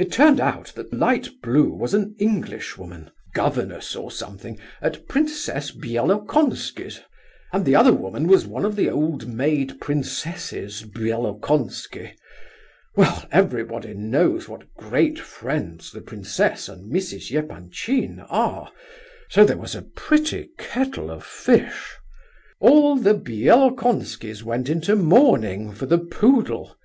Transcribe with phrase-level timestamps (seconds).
[0.00, 7.02] It turned out that 'light blue' was an Englishwoman, governess or something, at Princess Bielokonski's,
[7.52, 12.14] and the other woman was one of the old maid princesses Bielokonski.
[12.96, 17.32] Well, everybody knows what great friends the princess and Mrs.
[17.32, 18.72] Epanchin are,
[19.28, 21.94] so there was a pretty kettle of fish.
[22.58, 26.76] All the Bielokonskis went into mourning for the poodle.